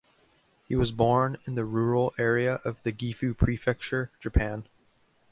[0.67, 4.67] He was born in the rural area of the Gifu Prefecture, Japan.